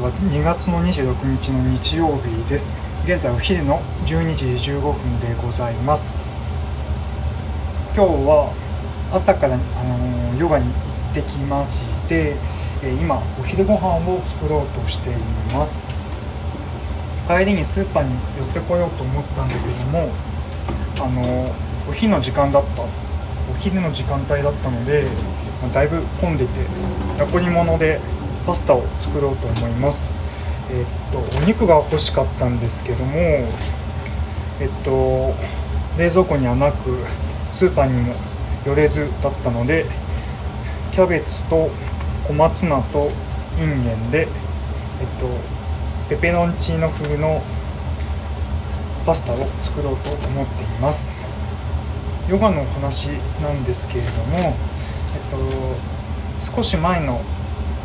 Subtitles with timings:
[0.00, 0.10] は。
[0.12, 2.74] 2月の26日の日曜日です。
[3.04, 6.14] 現在お昼の12時15分でございます。
[7.94, 8.52] 今日は
[9.12, 10.70] 朝からあのヨガに行
[11.10, 12.34] ってきまして、
[12.82, 15.12] え今お昼ご飯を作ろうとしてい
[15.52, 15.88] ます。
[17.28, 20.08] 帰りにスーパーに寄ってこようと思ったんだけども、
[21.02, 21.54] あの
[21.88, 22.88] お昼の時間だったお
[23.58, 25.04] 昼の時間帯だったので、
[25.60, 26.50] ま、だいぶ混んでて
[27.18, 28.00] 残り物で
[28.46, 30.10] パスタを作ろうと思います。
[30.70, 33.46] えっとお肉が欲しかったんですけどもえ
[34.66, 35.34] っと
[35.98, 36.96] 冷蔵庫にはなく
[37.52, 38.14] スーパーにも
[38.64, 39.86] 寄れずだったので
[40.92, 41.70] キャベツと
[42.26, 43.10] 小松菜と
[43.58, 44.28] インゲンで
[45.00, 45.28] えっと
[46.08, 47.42] ペペロンチーノ風の
[49.06, 51.16] パスタを作ろうと思っています。
[52.28, 53.08] ヨガのお話
[53.42, 54.54] なんですけれども、えっ
[55.30, 57.20] と、少し前の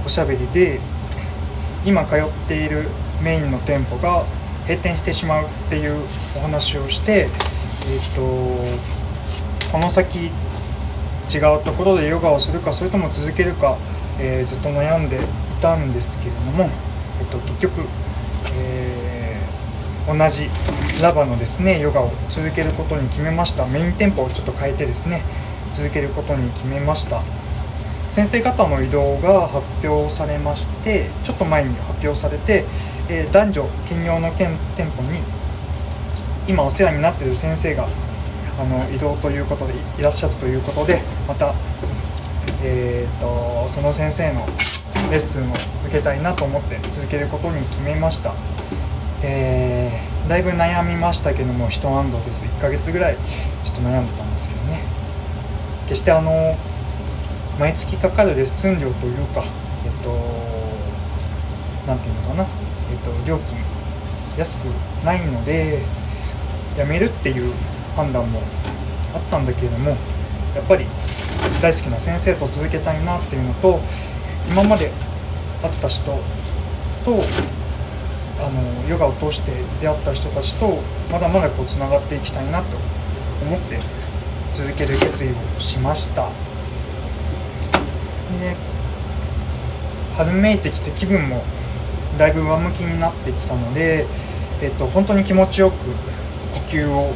[0.05, 0.79] おしゃべりで
[1.85, 2.85] 今通っている
[3.23, 4.23] メインの店舗が
[4.67, 5.95] 閉店してしまうっていう
[6.37, 7.29] お話をして、えっ
[8.15, 8.21] と、
[9.71, 13.77] この先違うところでヨガをするかそれとも続けるか、
[14.19, 15.19] えー、ずっと悩んでい
[15.61, 16.69] たんですけれども、
[17.19, 17.81] えっと、結局、
[18.57, 20.47] えー、同じ
[21.01, 23.65] ラバのですねヨガを続けることに決めました。
[23.65, 25.23] メイン店舗をちょっと変えてですね
[25.71, 27.21] 続けることに決めました。
[28.09, 32.65] 先生方の移動が発表されましてちょっと前に発表されて、
[33.09, 35.19] えー、男女兼用の店舗に
[36.47, 37.87] 今お世話になっている先生が
[38.57, 41.91] あの移動ということでいらっしゃるということでまたそ、
[42.63, 44.45] えーと、その先生の
[45.11, 45.53] レッスンを
[45.87, 48.33] 受けたいなと思って続けることに決めました。
[49.23, 53.17] えーだいぶ悩みましたけども一安堵です1ヶ月ぐらい
[53.63, 54.79] ちょっと悩んでたんですけどね
[55.87, 56.55] 決してあの
[57.59, 59.43] 毎月かかるレッスン料というか
[59.85, 60.09] えっと
[61.87, 62.45] 何て言うのかな。
[62.91, 63.57] えっと料金
[64.37, 64.65] 安く
[65.05, 65.81] ないので
[66.75, 67.53] 辞めるっていう
[67.95, 68.41] 判断も
[69.13, 69.95] あったんだけれどもや
[70.61, 70.85] っぱり
[71.61, 73.79] 大好きな先生と続けたいなっていうのと
[74.49, 74.91] 今まで
[75.61, 76.19] 会った人と
[78.39, 80.79] あのヨガを通して出会った人たちと
[81.11, 82.77] まだまだこうつながっていきたいなと
[83.47, 83.79] 思って
[84.53, 86.29] 続ける決意をしました。
[88.39, 88.55] で
[90.17, 91.43] 春めいてきて気分も
[92.17, 94.05] だいぶ上向きになってきたので、
[94.61, 97.13] えっと、本当に気持ちよく呼吸を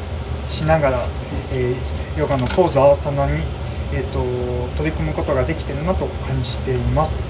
[0.47, 1.07] しながら、
[1.53, 3.41] えー、ヨガのポーズアーサナに、
[3.93, 4.19] えっと、
[4.77, 7.23] 取り組むことができてるなと感じています。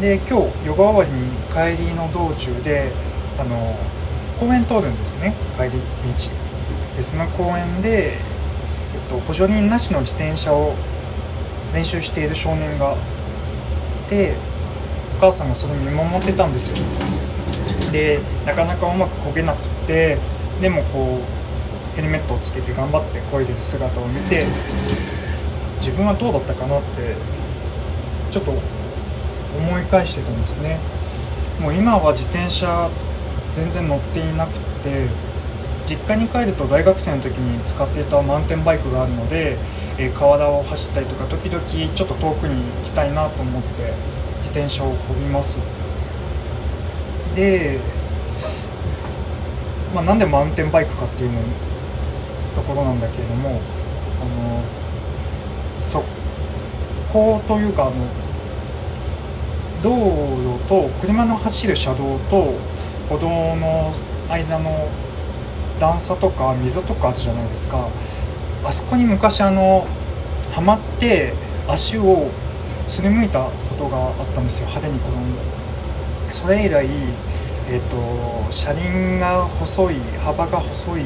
[0.00, 2.92] で今日ヨガ終わりに帰りの道中で
[3.38, 3.76] あの
[4.38, 5.34] 公園通るんですね。
[5.56, 5.78] 帰り道。
[6.96, 8.18] でその公園で、えっ
[9.08, 10.74] と、補助輪なしの自転車を
[11.74, 12.94] 練習している少年が
[14.06, 14.34] いて
[15.18, 16.76] お母さんがそれ見守ってたんですよ。
[17.92, 20.18] でなかなかうまく漕げなくて
[20.60, 24.44] でもこうヘルメットをつけて頑張って漕いでる姿を見て
[25.78, 27.14] 自分はどうだったかなって
[28.30, 30.78] ちょっと思い返してたんですね。
[31.60, 32.90] もう今は自転車
[33.52, 35.06] 全然乗っていなくて
[35.84, 39.58] 実家に帰ると大学生の時に使っていたマウンテンバイクがあるので、
[39.98, 41.62] えー、河原を走ったりとか時々
[41.94, 43.92] ちょっと遠くに行きたいなと思って
[44.38, 45.58] 自転車をこぎます。
[47.34, 47.78] で、
[49.94, 51.40] まあ、なんでマウンテンバイクかっていうの
[52.54, 53.52] ところなんだけれどもあ
[54.24, 54.62] の
[55.80, 56.04] そ
[57.12, 57.92] こというかあの
[59.82, 62.54] 道路と車の走る車道と
[63.08, 63.92] 歩道の
[64.30, 64.88] 間の
[65.84, 67.88] 段差とか溝とかあるじゃないですか。
[68.64, 69.86] あそこに昔あの
[70.50, 71.34] はまって
[71.68, 72.30] 足を
[72.88, 74.68] すりむいたことがあったんですよ。
[74.68, 75.40] 派手に転んで。
[76.30, 76.88] それ以来
[77.66, 81.02] えーと、車輪が細い幅が細い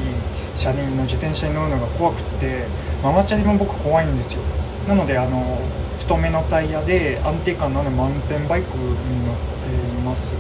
[0.56, 2.66] 車輪の自転車に乗るのが怖くって
[3.00, 4.42] ママチャリも僕怖いんですよ。
[4.88, 5.58] なのであの
[5.98, 8.84] 太めのタイヤで安定感のあるマウンテンバイクに
[9.24, 10.34] 乗っています。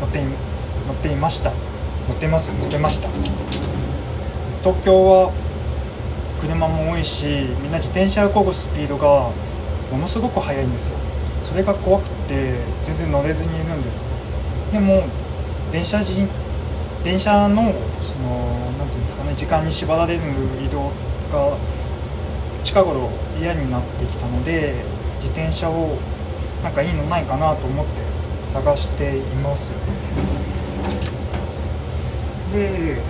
[0.00, 1.52] 乗って乗っていました。
[2.08, 3.08] 乗ってます乗ってました。
[4.62, 5.32] 東京は
[6.40, 7.26] 車も多いし
[7.62, 9.30] みんな自転車を漕ぐスピードが
[9.90, 10.98] ものすごく速いんですよ。
[11.40, 14.06] それが怖くて全然乗れずにいるんです。
[14.72, 15.04] でも
[15.70, 16.28] 電車人
[17.04, 20.20] 電車のその何て言うんですかね時間に縛られる
[20.64, 20.90] 移動
[21.32, 21.56] が
[22.62, 23.10] 近頃
[23.40, 24.74] 嫌になってきたので
[25.16, 25.98] 自転車を
[26.62, 27.92] なんかいいのないかなと思って
[28.46, 30.31] 探しています。
[32.52, 33.00] で、え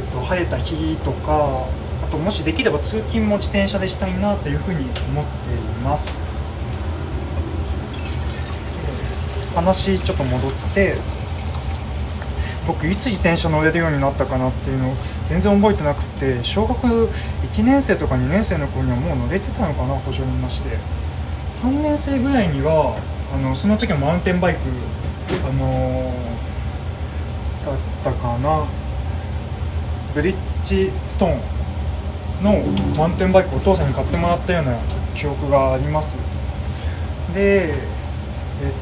[0.00, 1.66] っと、晴れた日とか
[2.02, 6.20] あともしできれば通勤も自転車でしたいなというふうに思っています。
[9.54, 10.94] 話ちょっと戻って
[12.66, 14.92] 僕いつ自転車乗れるようになったかなっていうのを
[15.24, 20.78] 全然覚えてなくて小学1年生とか2年生の子にはもう乗れてたのかな補助輪なしで。
[21.50, 22.98] 3年生ぐらいには
[23.32, 24.60] あのその時はマウンテンバイク
[25.48, 26.12] あのー、
[27.98, 28.64] ったかな。
[30.14, 32.52] ブリッジストーンの
[32.96, 34.78] マウンテンバイクお父さんに買ってもらったような
[35.14, 36.16] 記憶があります。
[37.34, 38.72] でえっ、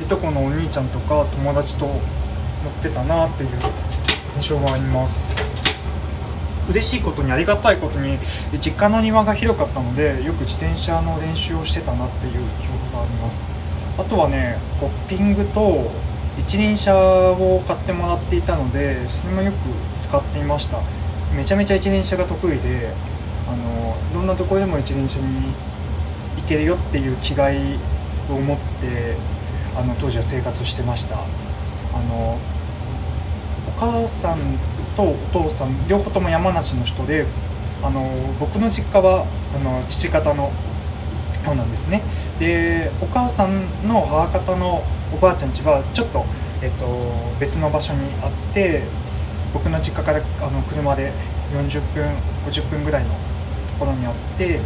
[0.00, 3.50] といとこのお兄ちゃんとか友達と乗ってたなっていう
[4.36, 5.28] 印象があります。
[6.68, 8.18] 嬉しいことにありがたいことに
[8.60, 13.46] 実家の庭が広かったのでよく自転車の練習をしてたなっていう記憶があります。
[13.98, 15.90] あとはねホッピングと
[16.38, 19.56] 一輪車を買ってもらっていたのでそれもよく
[20.00, 20.78] 使っていました。
[21.34, 22.92] めちゃめちゃ一輪車が得意で
[23.48, 25.26] あのどんなところでも一輪車に
[26.36, 27.56] 行けるよっていう気概
[28.30, 29.16] を持って
[29.76, 31.16] あの当時は生活してました。
[31.16, 31.18] あ
[32.08, 32.38] の
[33.68, 34.38] お母さん
[34.96, 37.26] とお父さん両方とも山梨の人で
[37.82, 38.08] あの
[38.40, 40.50] 僕の実家はあの父方の
[41.44, 42.02] 方なんですね。
[42.38, 44.82] でお母さんの母方の
[45.14, 46.24] おばあちゃん家はちょっと、
[46.62, 46.86] えっと、
[47.38, 48.82] 別の場所にあって
[49.52, 51.12] 僕の実家からあの車で
[51.52, 52.04] 40分
[52.46, 53.14] 50分ぐらいのと
[53.78, 54.60] ころにあって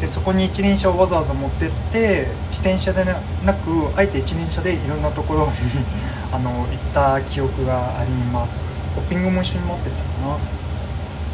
[0.00, 3.14] でそこに一輪車をわざわざ持ってって自転車でな
[3.54, 5.52] くあえて一輪車でいろんなところに
[6.32, 8.64] あの行った記憶があります。
[8.96, 10.36] ホッピングも一緒に持ってたかな。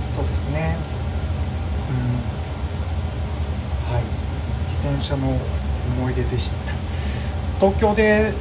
[0.08, 0.76] そうですね。
[3.88, 3.94] うん。
[3.94, 4.02] はい。
[4.66, 5.28] 自転車の
[5.96, 6.67] 思い出でした。
[7.60, 8.32] 東京で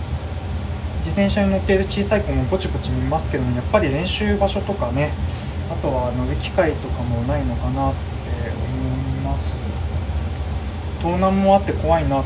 [1.00, 5.12] 自転車に乗っている小さい子もぼちぼち見ますけどもやっぱり練習場所とかね
[5.72, 8.00] あとは乗る機会とかもないのかなって
[8.50, 9.58] 思います。
[11.02, 12.26] 盗難もあって怖いなと。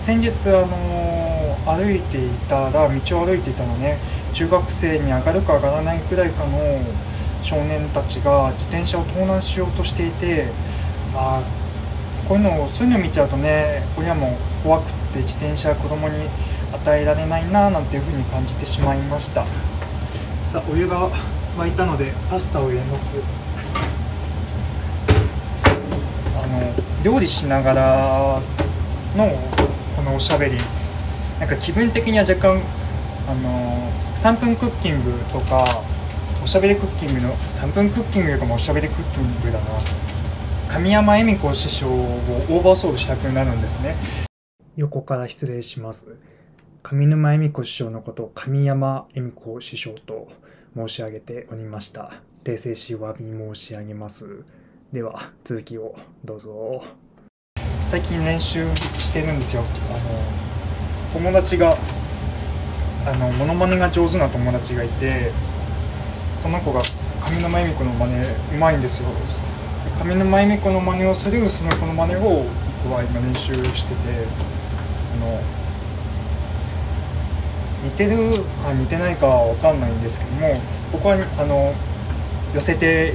[0.00, 3.98] 先日あの歩いていたら道を歩いていたらね
[4.34, 6.58] 中学生に上がるか上がらないくらいかの
[7.40, 10.48] 少年たちが自転車を盗難しようとしていて
[11.14, 11.42] あ
[12.28, 16.14] こういうのそういうの見ちゃうとね親も怖くて自転車子供に
[16.72, 19.44] 与えられないななんていうふうに感じてしまいました。
[20.40, 21.10] さあお湯が
[21.58, 23.16] 沸いたのでパスタを入れます。
[26.36, 26.72] あの
[27.04, 28.40] 料理しながら
[29.16, 29.30] の
[29.96, 30.56] このおしゃべり。
[31.40, 32.60] なんか気分的には若干
[33.28, 35.64] あの3分クッキングとか
[36.42, 39.64] おしゃべりクッキングの3分クッキングよりもおしゃべりクッキングだな。
[40.74, 43.94] 神山恵美子師匠をオーバーソールしたくなるんですね。
[44.74, 46.16] 横から失礼します。
[46.82, 50.26] 上沼恵美子師匠のことを神山恵美子師匠と
[50.74, 52.14] 申し上げておりました。
[52.42, 54.42] 訂正し詫び申し上げます。
[54.92, 55.94] では続きを
[56.24, 56.82] どうぞ。
[57.84, 59.62] 最近練習してるんですよ。
[59.62, 61.76] あの友達が
[63.06, 65.30] あのモノマネが上手な友達がいて
[66.34, 66.80] その子が
[67.30, 69.08] 上沼恵美子の真似うまいんですよ
[70.02, 72.44] 上沼恵美子の真似をするその子の真似を
[72.84, 74.26] 僕は今練習してて
[75.14, 75.40] あの
[77.84, 78.18] 似てる
[78.62, 80.54] か似てないかは分かんないんですけども
[80.92, 81.74] 僕はあの
[82.54, 83.14] 寄せて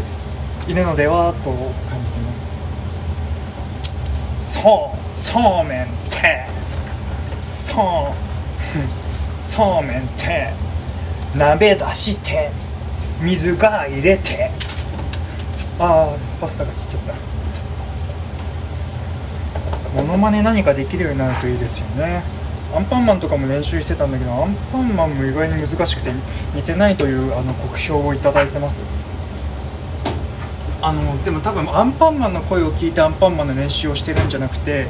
[0.67, 1.51] いるのではと
[1.89, 2.43] 感じています。
[4.43, 6.45] そうそうめんって。
[7.39, 9.45] そう。
[9.45, 10.53] そうめんって。
[11.35, 12.51] 鍋出して
[13.21, 14.51] 水が入れて。
[15.79, 17.13] ああパスタがちっちゃった。
[19.95, 22.21] モノマネ何かできるようになるといいですよね。
[22.75, 26.11] アンパンマンとかも練習してたんだけどアンパンマンも意外に難しくて
[26.53, 28.81] 似てないというあの酷評をいいてます。
[30.81, 34.87] あのでも多分アンパンマンの声を聞いてアンパンマンの練習をしてるんじゃなくて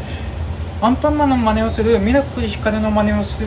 [0.82, 3.44] アンパンマンの真似をするミラクルヒカルの真似をす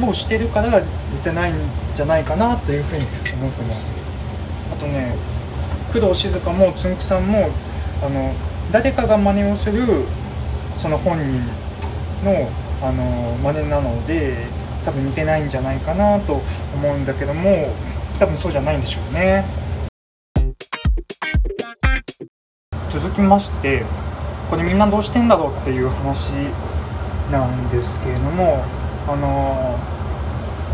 [0.00, 0.86] もうしてるから似
[1.22, 1.54] てないん
[1.94, 3.04] じゃないかなというふうに
[3.40, 3.94] 思ってます。
[4.72, 5.14] あとね
[5.96, 7.48] 工藤静香もつんくさんも
[8.04, 8.30] あの
[8.70, 9.82] 誰かが真似をする
[10.76, 11.40] その本人
[12.22, 12.50] の
[12.82, 13.02] あの
[13.42, 14.36] 真似なので
[14.84, 16.42] 多分似てないんじゃないかなと
[16.74, 17.74] 思うんだけども
[18.18, 19.46] 多分そうじゃないんでしょうね。
[22.90, 23.82] 続きまして
[24.50, 26.32] これみんなどうしてんだろうっていう話
[27.32, 28.62] なんですけれども
[29.08, 29.78] あの、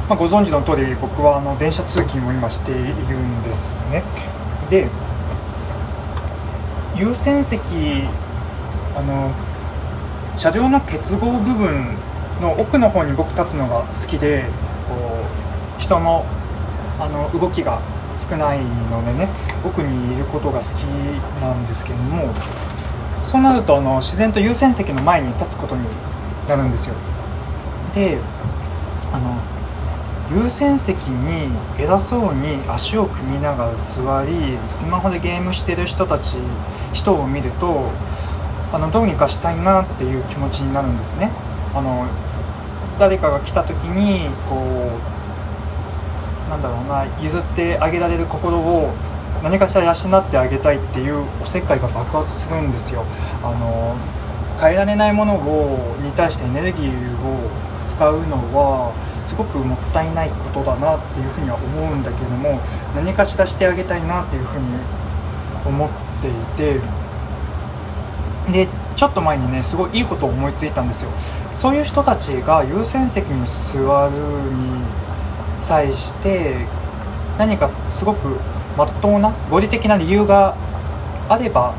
[0.09, 2.83] まあ、ご存知の通り僕はあの電車通勤を今している
[3.19, 4.03] んですね。
[4.69, 4.89] で
[6.97, 7.63] 優先席
[8.97, 9.31] あの
[10.37, 11.97] 車両の結合部分
[12.41, 14.45] の奥の方に僕立つのが好きで
[14.89, 14.95] こ
[15.79, 16.25] う人の
[16.99, 17.81] あの動きが
[18.15, 18.59] 少ない
[18.91, 19.29] のでね
[19.65, 20.69] 奥にいることが好き
[21.41, 22.33] なんですけども
[23.23, 25.85] そうなるとあの自然と優先席の前に立つことに
[26.49, 26.95] なるんですよ。
[27.95, 28.19] で
[29.13, 29.37] あの
[30.35, 36.37] 優先席に偉そうに足を組みながら座りスマホでゲームしてる人たち
[36.95, 37.91] 人を見ると
[38.73, 41.31] あのどうにかしたいなっていう気持ちになるんですね。
[41.75, 42.07] あの
[42.99, 44.57] 誰かが来た時にこ
[46.47, 48.91] うなんだろうな譲ってあげられる心を
[49.43, 53.05] 何かしら養ってあげたいっていうおせっかいが爆発するんですよ。
[53.43, 53.97] あの
[54.61, 57.51] 変えられないものをに対してエネルギーを
[57.87, 58.93] 使うのは
[59.25, 62.61] すごくもったいないことだなっていうふうには思うんだけども
[62.95, 64.67] 何かしらしてあげたいなっていうふうに
[65.65, 66.81] 思っていて
[68.53, 71.11] でちょっと前にねすごいいいことを思いついたんですよ。
[71.53, 74.83] そういう人たちが優先席に座るに
[75.61, 76.57] 際して
[77.39, 78.37] 何かすごく
[78.77, 80.57] まっとうな合理的な理由が
[81.29, 81.75] あれば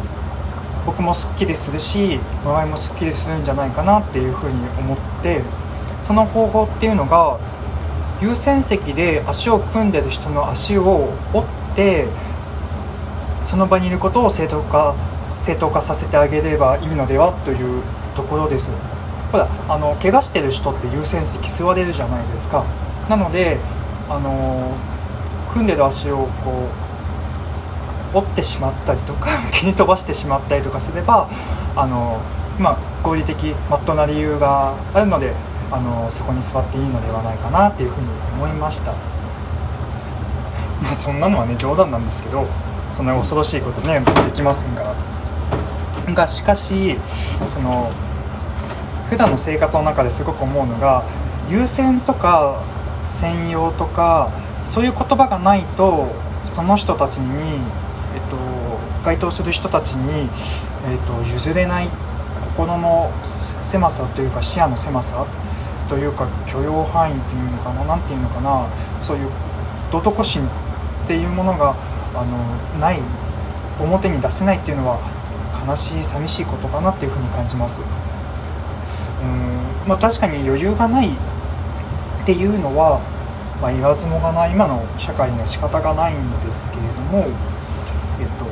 [0.86, 5.42] 僕もすっきりするし周りもすっきりするんじゃないかなっていうふうに思って
[6.04, 7.40] その方法っていうのが
[8.22, 12.08] 優先席で足を組んでる人の足を折って
[13.42, 14.96] その場にいることを正当化
[15.38, 17.82] 正当化させてあげればいいのではという
[18.16, 18.72] ところです。
[19.32, 22.64] ほらあの怪我してる人って優先席座れるじゃないですか。
[23.10, 23.58] なので
[24.10, 24.72] あの
[25.52, 26.68] 組んでる足をこ
[28.14, 31.28] う折ってしまったりとか 蹴り飛ばしてしまったりとかすれば
[31.76, 32.20] あの、
[32.60, 35.34] まあ、合理的まっとうな理由があるので
[35.74, 38.94] あのそこに座っていいのではないかなっていうふうに思いました。
[40.82, 42.46] まあそんなのはね冗談なんですけど
[42.92, 44.94] そんな恐ろしいことねできませんから。
[46.14, 46.98] がしかし
[47.46, 47.90] その
[49.10, 51.04] 普段の生活の中ですごく思うのが
[51.50, 52.62] 優先とか
[53.06, 54.30] 専用とか
[54.66, 56.08] そういう言葉がないと
[56.46, 57.60] その人たちに、
[58.16, 58.38] えっと、
[59.06, 60.30] 該当する人たちに、
[60.88, 61.90] えっと、譲れない
[62.56, 65.26] 心の狭さというか視野の狭さ
[65.90, 68.68] というか許容範囲っていうのかな何て言うのかな
[69.02, 69.30] そういう
[69.92, 71.76] 道徳心っていうものが
[72.16, 73.00] あのない
[73.80, 75.00] 表に出せないっていうのは
[75.68, 77.82] 悲しい寂しいことかなっていうふうに感じます。
[77.82, 83.00] うんまあ確かに余裕がないっていうのは、
[83.62, 87.26] まあ、言わずもがない今の社会には仕方がないんですけれども
[88.20, 88.46] えっと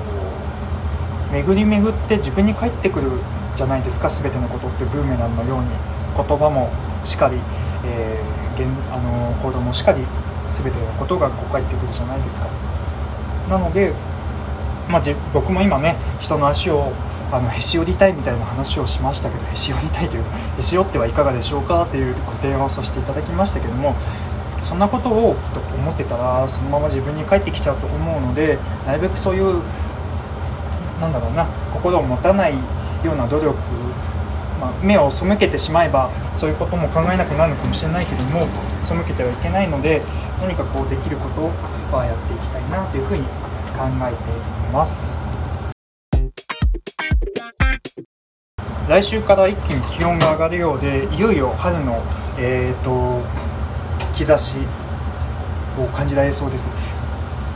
[1.33, 3.11] 巡り巡って自分に返ってくる
[3.55, 5.67] じゃないですか全てのことってブーメランのように
[6.15, 6.69] 言葉も。
[7.03, 7.37] しかり、
[7.85, 10.03] えー、現あの行動もしかり
[10.51, 12.47] 全てのことがこう返ってくるじゃないですか。
[13.49, 13.93] なので
[14.89, 15.01] まあ、
[15.33, 16.91] 僕も今ね人の足を
[17.31, 20.23] あのへし折りたいみたいな話をしましたけどへし折りたいという
[20.57, 23.95] へし折ってはいかがでしょうかというご提案をさせていただきましたけども
[24.59, 29.61] そんなことをきっと思ってたらそのまま自分に返ってきちゃうと思うのでなるべくそういう
[30.99, 32.53] なんだろうな心を持たない
[33.03, 33.57] ような努力、
[34.61, 38.41] まあ、目を背けてしまえばそういうことも考えなくなるのかもしれないけども
[38.83, 40.03] 背けてはいけないので
[40.39, 41.49] 何かこうできること
[41.95, 43.23] はやっていきたいなというふうに
[43.73, 44.33] 考えてい
[44.71, 45.15] ます。
[48.87, 52.03] 来週から一気に気温が上がるようでいよいよ春の、
[52.37, 53.21] えーと、
[54.13, 54.57] 兆し
[55.79, 56.69] を感じられそうです。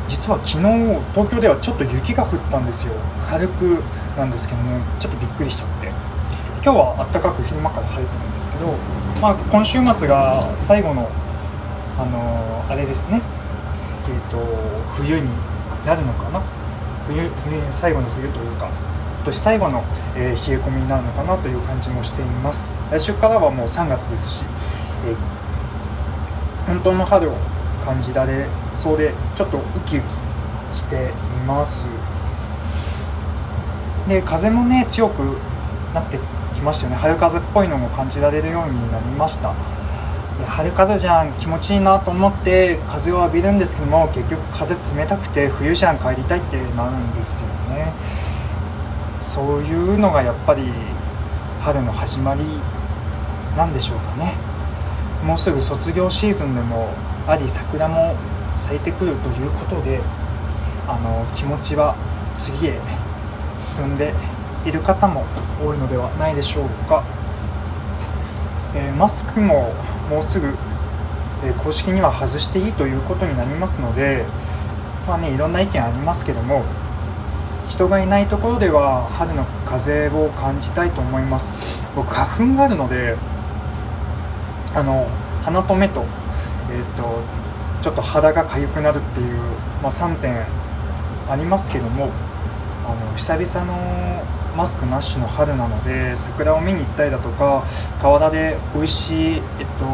[0.08, 0.64] 実は昨日
[1.14, 2.94] 東京ではちょっと雪が降ったんですよ。
[3.30, 3.84] 軽く
[4.18, 5.70] なんですけどもちょっとびっくりしちゃっ
[6.66, 8.74] 今日は暖かく昼間から晴れてるんですけど、
[9.22, 11.08] まあ、今週末が最後の
[11.94, 13.22] あのー、あれですね。
[14.10, 14.42] えーと
[14.98, 15.30] 冬に
[15.86, 16.42] なるのかな？
[17.06, 19.84] 冬冬最後の冬というか今年最後の、
[20.18, 22.68] えー、冷え込みになるのかなという感じもしています。
[22.90, 24.46] 来週からはもう3月ですし、
[25.06, 25.16] えー、
[26.66, 27.36] 本当の春を
[27.86, 30.98] 感じられそうでちょっとウキウキしてい
[31.46, 31.86] ます。
[34.10, 35.22] で風もね強く
[35.94, 36.18] なって
[36.56, 36.96] きましたよね。
[36.96, 39.54] 春風っぽいのも感じられるようになりました。
[40.48, 41.32] 春風じゃん。
[41.34, 47.94] 気持ちいいなと思って風を浴びるんですけども結局風冷たくて冬じゃん帰りたいってなるんですよね。
[49.20, 50.64] そういうのがやっぱり
[51.62, 52.42] 春の始まり
[53.58, 54.34] なんでしょうかね。
[55.24, 56.90] もうすぐ卒業シーズンでも
[57.28, 58.16] あり桜も
[58.58, 60.00] 咲いてくるということで
[60.88, 61.96] あの気持ちは
[62.38, 62.80] 次へ
[63.58, 64.14] 進んで
[64.66, 65.24] いる方も
[65.64, 67.04] 多いのではないでしょうか、
[68.76, 69.74] えー、マスクも
[70.10, 70.48] もうすぐ、
[71.44, 74.26] え公式には外していいということになりますので
[75.08, 76.64] まあねいろんな意見ありますけども
[77.68, 81.82] 人がいないところでは春の風を感じたいと思います。
[81.96, 83.16] 僕花粉があるので
[84.76, 85.08] あの
[85.44, 86.04] 鼻と目と,、
[86.70, 87.22] えーと、
[87.82, 89.38] ちょっと肌が痒くなるっていう、
[89.82, 90.46] まあ、3点
[91.30, 92.10] ありますけども
[92.86, 94.24] あの久々の
[94.56, 97.64] マスクなしの春なので桜を見に行ったりだとか
[98.02, 99.42] 河原で美味しい、えっ
[99.78, 99.86] と、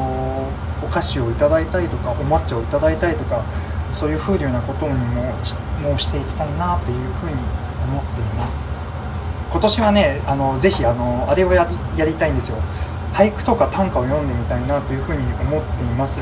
[0.86, 3.44] お菓子をいただいたりとかお抹茶をいただいたりとか
[3.92, 5.34] そういう風流なことにも
[5.82, 7.34] もしていきたいなというふうに
[7.90, 8.64] 思っています。
[9.52, 12.58] 今年はねあのぜひあのあれをやりやりたいんですよ。
[13.14, 16.22] 俳句とか短歌を読んでみたいなというふうに思っています。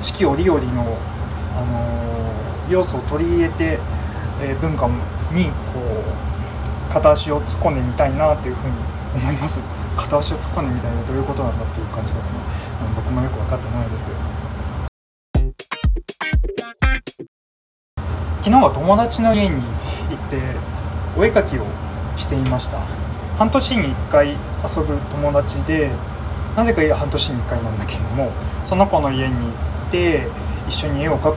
[0.00, 0.98] 四季折々の、
[1.56, 1.86] あの
[2.68, 3.78] 要素を取り入れて、
[4.42, 4.88] えー、文化
[5.32, 6.29] にこう
[6.90, 8.74] 片足を突っ込んでみたいなというふうに
[9.14, 9.60] 思います。
[9.96, 12.32] 片足を突っ込んでみたいなどういうことなんだっていう感じだとね。
[12.96, 14.10] 僕もよく分かってないです。
[18.40, 19.62] 昨日は友達の家に行っ
[20.30, 20.40] て
[21.16, 21.64] お絵かきを
[22.16, 22.80] していました。
[23.38, 25.90] 半年に1回遊ぶ友達で
[26.56, 28.32] なぜか半年に1回なんだけども
[28.66, 29.40] その子の家に行
[29.88, 30.26] って
[30.68, 31.36] 一緒に絵を描く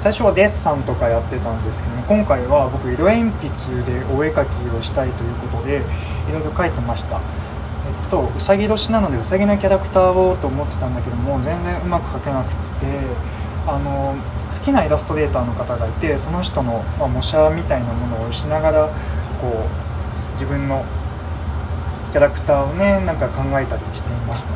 [0.00, 5.82] 最初はデッサンとかやってたんですけども今回は僕色鉛筆でお絵描きをしたいということで
[6.26, 7.20] いろいろ描いてました。
[7.20, 12.56] えっとうさぎ年なのでうさぎのキャラクターをと思ってたんだけども全然うまく描けなくて
[13.66, 14.16] あの
[14.50, 18.92] 好きなイラストレーターの方がいてその人の、まあ、模写みたいなものをしながらこ
[19.52, 20.82] う自分の
[22.12, 24.52] キャラクターをねなんか考えたりしていました。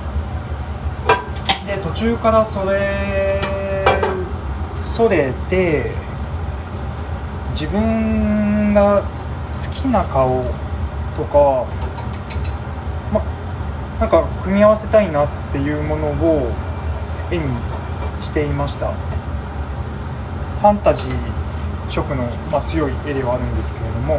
[1.66, 3.43] で途中からそれ
[4.84, 5.90] それて
[7.52, 9.08] 自分が好
[9.72, 10.44] きな顔
[11.16, 11.66] とか
[13.10, 13.22] ま
[13.98, 16.52] なんか組み合わせたいなっていうものを
[17.30, 17.44] 絵に
[18.20, 18.92] していました。
[18.92, 21.10] ファンタジー
[21.90, 24.16] 色の、ま、強い絵ではあるんですけれども。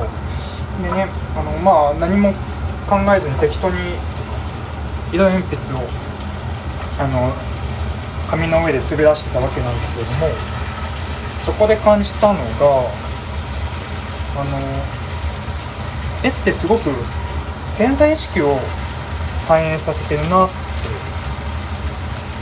[0.82, 1.08] でね
[1.38, 2.34] あのまあ何も
[2.90, 3.76] 考えずに適当に
[5.14, 5.78] 色鉛筆を
[7.00, 7.32] あの
[8.30, 10.55] 紙の上で滑らしてたわけなんですけれども。
[11.46, 12.42] そこで感じたのが
[14.38, 14.58] あの
[16.24, 16.90] 絵ってすごく
[17.66, 18.58] 潜在意識を
[19.48, 20.56] 反映させてるなって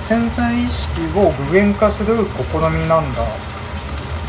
[0.02, 3.26] 潜在意識を具現化する試みなんだ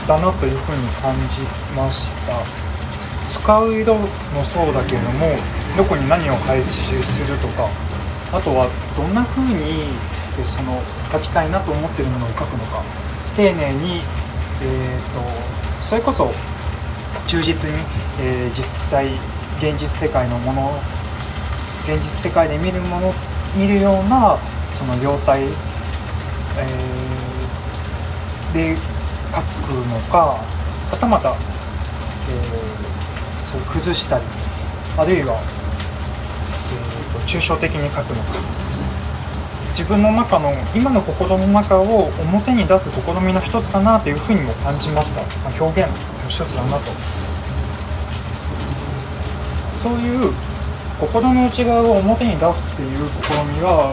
[0.07, 1.43] だなというふうに感じ
[1.75, 2.65] ました。
[3.25, 4.07] 使う色も
[4.45, 5.27] そうだけども
[5.77, 7.69] どこに何を配置するとか
[8.37, 9.89] あとはどんな風に
[10.45, 10.79] その
[11.11, 12.83] 書きたいなと思ってるものを書くのか
[13.35, 14.03] 丁寧に、
[14.65, 16.33] えーと、それこそ
[17.27, 17.77] 忠実に、
[18.21, 19.07] えー、実際
[19.59, 20.71] 現実世界のもの
[21.85, 23.13] 現実世界で見るもの
[23.57, 24.39] 見るような
[24.73, 31.37] その状態、えー、で書くのかはたまた、えー、
[33.43, 34.25] そう崩したり
[34.97, 35.37] あるいは
[36.67, 38.64] えー、と抽象的に書くのか。
[39.75, 45.97] 自分の中の今の心の中を表に出す試みの一つだなというふうにも感じました、まあ、表現の
[46.29, 47.15] 一つだなと。
[49.83, 50.33] そういう
[51.01, 53.93] 心の内側を表に出すっていう試みは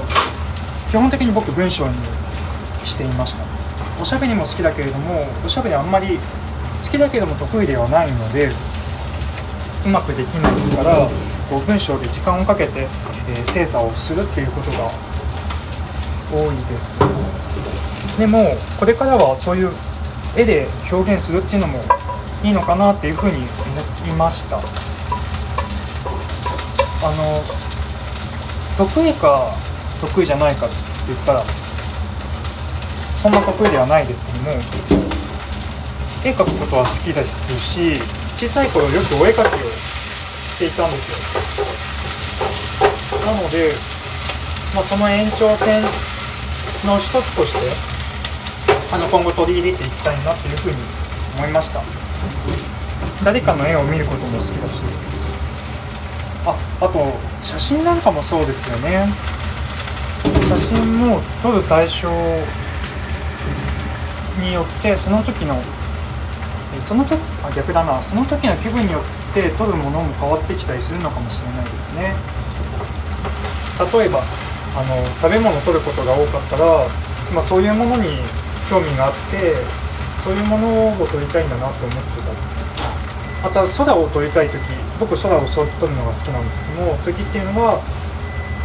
[0.91, 1.95] 基本的に僕文章に
[2.85, 3.43] していました。
[3.99, 8.49] おしゃべりも好きだけれどもおしゃべりあんまり好きだけれども得意ではないので
[9.85, 11.07] うまくできないから
[11.49, 12.87] こう文章で時間をかけて、えー、
[13.51, 15.10] 精査をするっていうことが
[16.31, 16.97] 多いです。
[18.17, 19.71] でもこれからはそういう
[20.35, 21.79] 絵で表現するっていうのも
[22.43, 23.45] いいのかなっていうふうに思
[24.13, 24.57] いました。
[24.57, 24.61] あ
[27.15, 27.41] の
[28.77, 29.51] 得意か
[30.01, 30.75] 得意じゃないかって
[31.07, 31.43] 言ったら
[33.21, 34.51] そんな得意ではないですけども
[36.23, 37.99] 絵描くことは好きですし
[38.37, 41.65] 小さい頃よくお絵描きをしていたんですよ。
[43.25, 43.73] なので、
[44.73, 45.83] まあ、その延長線
[46.85, 47.59] の一つとして
[48.93, 50.75] あの今後取り入れていきたいなというふうに
[51.37, 51.81] 思いました。
[53.23, 54.81] 誰かの絵を見ることも好きだし。
[56.45, 57.13] ああと
[57.43, 59.05] 写真なんかもそうですよね。
[60.49, 62.09] 写真も撮る対象
[64.39, 65.61] によってその時の
[66.79, 68.01] その時あ逆だな。
[68.01, 72.15] その時の気分によって取るものも変わってきたりするのかもしれないですね。
[73.93, 74.21] 例えば
[74.75, 76.87] あの食べ物を取ることが多かったら、
[77.33, 78.07] まあ、そういうものに
[78.69, 79.55] 興味があって
[80.23, 80.67] そういうもの
[81.01, 82.61] を取りたいんだなと思ってた。
[83.41, 84.61] また空を撮りたい時
[84.99, 87.81] 僕空を撮るのが好きなんですけども時っていうのは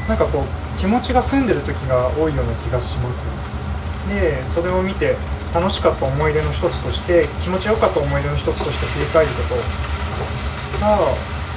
[0.06, 3.26] なんかこう気持ちが澄んでる時が多いような気がします。
[4.12, 5.16] でそれを見て
[5.54, 10.98] 楽しかった思い出の一つとして気持ちよかった思い出の一つとして振り返ることが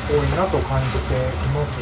[0.10, 1.20] 多いなと感じてい
[1.54, 1.78] ます、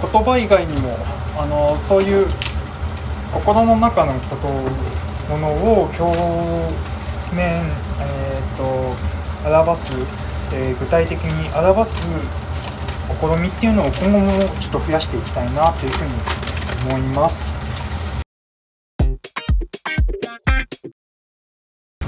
[0.00, 0.96] 言葉以外にも
[1.38, 2.26] あのそういう
[3.32, 4.48] 心の中のこと
[5.32, 6.04] ものを表
[7.34, 7.62] 面、
[8.00, 12.06] えーと、表すえー、具体的に表す
[13.20, 17.56] 試みっていうのを今後もちょっと増やしていきたいなというふうに思います。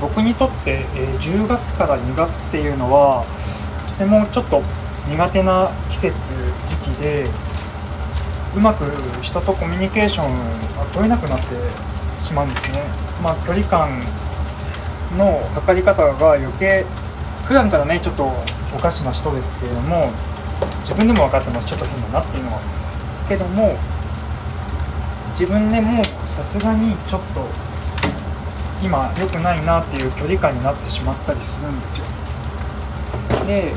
[0.00, 3.24] 僕にとって、えー、10月から2月っていうのは
[3.98, 4.62] とてもちょっと
[5.08, 6.14] 苦手な季節
[6.66, 7.24] 時期で
[8.56, 8.84] うまく
[9.22, 10.34] 人とコミュニケーション
[10.76, 11.44] が取れなくなって
[12.22, 12.82] しまうんですね。
[13.22, 14.00] まあ、距離感
[15.16, 16.84] の測り方が余計
[17.44, 18.30] 普段からねちょっと
[18.74, 20.10] おかしな人ですけれども
[20.80, 21.66] 自分でも分かってます。
[21.66, 22.60] ちょっと変だなっていうのは。
[23.28, 23.76] けども
[25.32, 27.46] 自分でもさすがにちょっと
[28.82, 32.06] 今良くないなっていう距離感になってしまったりするんですよ。
[33.46, 33.72] で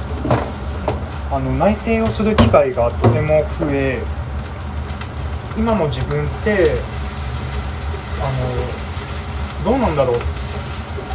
[1.32, 4.02] あの内省をする機会がとても増え
[5.58, 6.80] 今の自分って
[8.22, 8.30] あ
[9.66, 10.18] のどうなんだろう？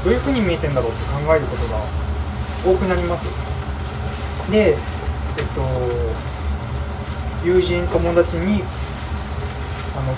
[0.04, 1.78] どういうふうに見えてんだろうって考えることが
[2.64, 3.28] 多くなります。
[4.50, 4.76] で
[5.38, 5.60] えっと
[7.44, 8.62] 友人友達に
[9.96, 10.14] あの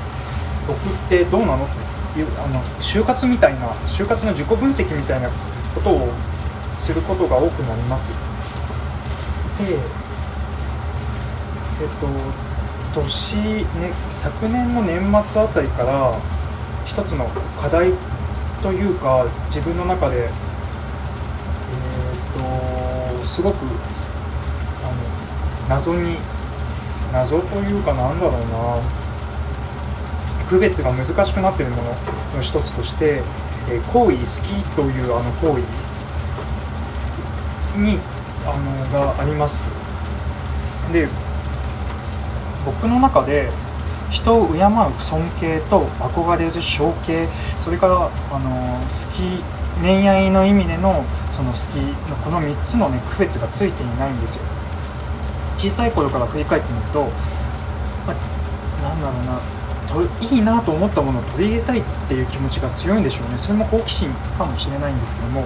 [0.66, 1.64] 僕ってどうなの？
[1.64, 1.68] っ
[2.14, 5.28] ていうあの就活みたいな就活の自己分析みたいな
[5.74, 6.08] ことを
[6.80, 8.10] することが多くなります。
[9.58, 9.76] でえ
[11.84, 12.06] っと
[13.02, 16.18] 年、ね、昨年の年末あたりから
[16.84, 17.26] 一つの
[17.60, 17.92] 課題
[18.62, 23.68] というか自分の中で、えーと、すごくあの
[25.68, 26.16] 謎に
[27.12, 28.98] 謎というかなんだろうな。
[30.48, 31.90] 区別が難しくなっているもの
[32.34, 33.22] の一つとして、
[33.70, 35.60] えー、行為好きというあの行為
[37.78, 37.98] に
[38.46, 39.66] あのがあります。
[40.90, 41.06] で
[42.68, 43.48] 僕の中で
[44.10, 44.60] 人を敬う
[45.00, 47.26] 尊敬と憧れる尊敬
[47.58, 49.42] それからあの好き
[49.82, 51.76] 恋愛の意味でのその好き
[52.10, 54.44] のこの3つのね区別がついていないんですよ。
[55.56, 57.02] 小さい頃から振り返ってみると、
[58.06, 59.40] まあ、なんだろうな
[59.88, 63.38] といいなと思ったものを取り入れたいっていう気持ちが強いんでしょうね。
[63.38, 65.44] それも好奇心かもしれないんですけども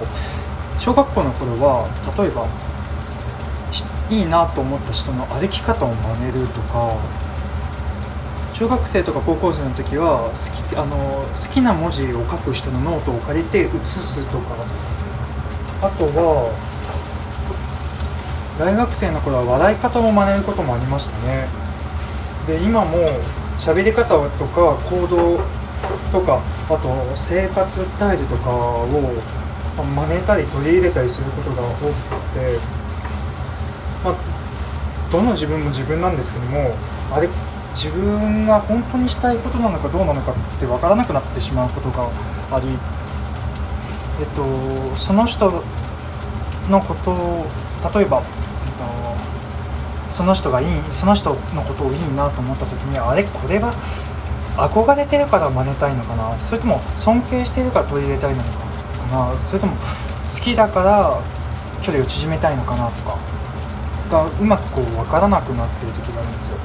[0.77, 2.47] 小学校の頃は例えば
[4.09, 6.95] いいなと思った人の歩き方を真似るとか
[8.53, 10.35] 中学生とか高校生の時は好
[10.69, 14.55] きあの好きな文字を書く人のノートを借りて写すとか。
[15.83, 16.47] あとは
[18.57, 21.45] 大学生の頃は笑い方を真似ることもありましたね。
[22.47, 22.95] で今も
[23.59, 25.39] 喋り方とか行動
[26.13, 28.87] とかあと生活スタイルとかを
[29.83, 31.91] 真似たり取り入れたりすることが多く
[32.31, 32.59] て、
[34.03, 34.15] まあ、
[35.11, 36.75] どの自分も自分なんですけども
[37.11, 37.29] あれ
[37.73, 42.09] 自分が本当にしたいことなのかどうなのかって分からなくなってしまうことが
[42.51, 42.67] あり、
[44.19, 45.63] えっと、その人
[46.69, 47.45] のことを
[47.93, 53.73] 例えば、えっと、その人がいいその人のことをいいなと思った時にあれこれは
[54.55, 58.49] 憧れてるから真似たいのかなそれとも尊敬してるから取り入れたいのか
[59.33, 61.19] なそれとも好きだから
[61.81, 63.32] 距離を縮めたいのかなとか
[64.13, 66.57] がうまくこう分からなくなってる時があるんですよ。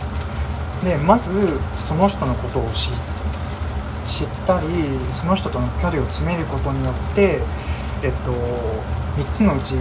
[0.85, 1.33] でまず
[1.79, 4.67] その人のことを知ったり
[5.11, 7.41] その人との距離を詰めることによって
[8.03, 8.33] えっと
[9.21, 9.75] 3つのうち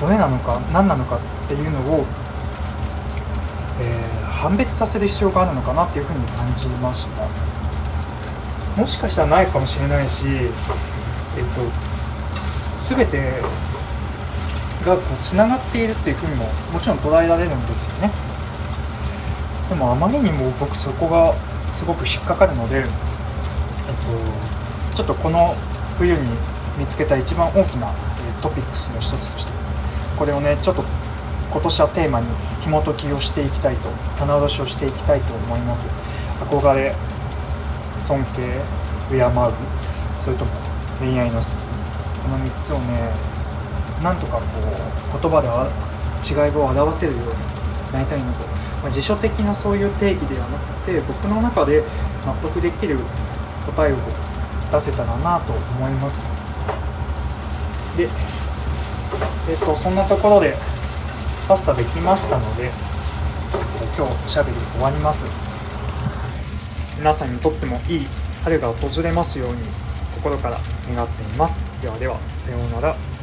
[0.00, 2.06] どれなのか何なのかっていうのを、
[3.80, 7.28] えー、判別させる必要があるのかなっていうふうに感じました
[8.80, 13.42] もしかしたらないかもしれないしえっと全て
[14.84, 18.10] がこうつながっているっていうふうにももちろん捉えられるんですよね。
[19.68, 21.34] でもあまりにも僕そこが
[21.72, 22.90] すごく引っかかるので、えっと、
[24.96, 25.54] ちょっとこの
[25.98, 26.20] 冬に
[26.78, 27.88] 見つけた一番大きな
[28.42, 29.52] トピックスの一つとして
[30.18, 30.84] これをねちょっと
[31.50, 32.26] 今年はテーマに
[32.62, 35.88] 紐解きをしていきたいと棚卸しをしていきたいと思います。
[36.40, 36.94] 憧れ
[38.02, 38.60] 尊敬
[39.08, 39.30] 敬う
[40.20, 40.50] それとも
[40.98, 41.56] 恋愛の好き
[42.22, 43.33] この3つをね
[44.04, 44.42] なんとかこ
[45.16, 45.48] う言葉で
[46.20, 48.44] 違いを表せるようになりたいなと。
[48.82, 51.82] まあ、辞書的なそういう定義ではなくて僕の中で
[52.26, 52.98] 納得できる
[53.64, 53.96] 答えを
[54.70, 56.26] 出せたらなと思います。
[57.96, 58.08] で、
[59.48, 60.54] えっと、そんなところで
[61.48, 62.70] パスタできましたので
[63.96, 65.24] 今日おしゃべり終わります。
[66.98, 68.06] 皆さんにとってもいい
[68.44, 69.56] 春が訪れますように
[70.16, 70.58] 心から
[70.94, 71.64] 願っています。
[71.80, 73.13] ではではさようなら。